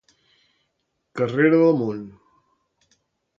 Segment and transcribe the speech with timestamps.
[1.19, 2.01] Carrera de món.